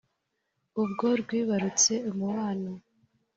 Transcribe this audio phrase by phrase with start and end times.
[0.81, 2.71] ubwo rwibarutse umubano